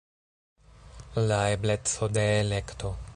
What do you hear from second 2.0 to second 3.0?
de elekto.